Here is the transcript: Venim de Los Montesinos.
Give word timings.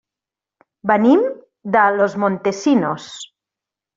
Venim 0.91 1.19
de 1.77 1.83
Los 1.99 2.17
Montesinos. 2.25 3.09